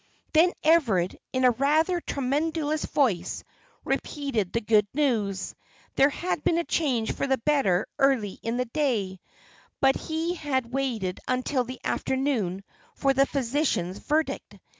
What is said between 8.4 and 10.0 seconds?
in the day, but